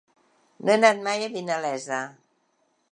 No 0.63 0.73
he 0.73 0.77
anat 0.79 1.03
mai 1.09 1.27
a 1.27 1.31
Vinalesa. 1.37 2.03